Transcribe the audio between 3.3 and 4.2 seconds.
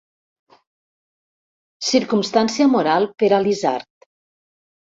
a l'isard.